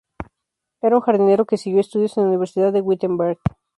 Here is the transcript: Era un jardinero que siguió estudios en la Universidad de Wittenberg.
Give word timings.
Era 0.81 0.95
un 0.95 1.03
jardinero 1.03 1.45
que 1.45 1.57
siguió 1.59 1.79
estudios 1.79 2.17
en 2.17 2.23
la 2.23 2.29
Universidad 2.29 2.73
de 2.73 2.81
Wittenberg. 2.81 3.37